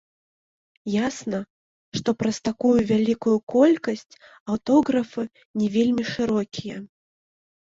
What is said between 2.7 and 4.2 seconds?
вялікую колькасць